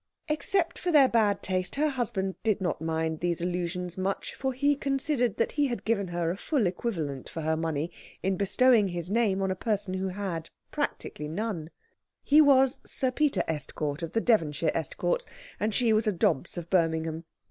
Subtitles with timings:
[0.29, 4.75] Except for their bad taste her husband did not mind these allusions much, for he
[4.75, 7.91] considered that he had given her a full equivalent for her money
[8.23, 11.69] in bestowing his name on a person who had practically none:
[12.23, 15.27] he was Sir Peter Estcourt of the Devonshire Estcourts,
[15.59, 17.23] and she was a Dobbs of Birmingham.